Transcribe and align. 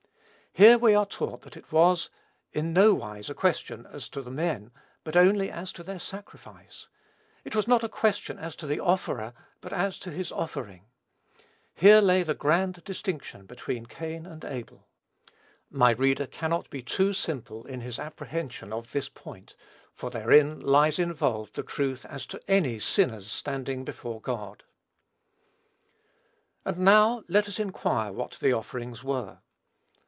Here 0.53 0.77
we 0.77 0.93
are 0.95 1.05
taught 1.05 1.43
that 1.43 1.55
it 1.55 1.71
was, 1.71 2.09
in 2.51 2.73
nowise, 2.73 3.29
a 3.29 3.33
question 3.33 3.85
as 3.89 4.09
to 4.09 4.21
the 4.21 4.29
men, 4.29 4.71
but 5.05 5.15
only 5.15 5.49
as 5.49 5.71
to 5.71 5.81
their 5.81 5.97
"sacrifice," 5.97 6.89
it 7.45 7.55
was 7.55 7.69
not 7.69 7.85
a 7.85 7.89
question 7.89 8.37
as 8.37 8.53
to 8.57 8.67
the 8.67 8.77
offerer, 8.81 9.31
but 9.61 9.71
as 9.71 9.97
to 9.99 10.11
his 10.11 10.29
offering. 10.29 10.87
Here 11.73 12.01
lay 12.01 12.21
the 12.23 12.33
grand 12.33 12.83
distinction 12.83 13.45
between 13.45 13.85
Cain 13.85 14.25
and 14.25 14.43
Abel. 14.43 14.89
My 15.69 15.91
reader 15.91 16.27
cannot 16.27 16.69
be 16.69 16.81
too 16.83 17.13
simple 17.13 17.65
in 17.65 17.79
his 17.79 17.97
apprehension 17.97 18.73
of 18.73 18.91
this 18.91 19.07
point, 19.07 19.55
for 19.93 20.09
therein 20.09 20.59
lies 20.59 20.99
involved 20.99 21.55
the 21.55 21.63
truth 21.63 22.03
as 22.05 22.25
to 22.25 22.41
any 22.51 22.77
sinner's 22.77 23.31
standing 23.31 23.85
before 23.85 24.19
God. 24.19 24.63
And, 26.65 26.77
now, 26.79 27.23
let 27.29 27.47
us 27.47 27.57
inquire 27.57 28.11
what 28.11 28.31
the 28.41 28.51
offerings 28.51 29.01
were. 29.01 29.39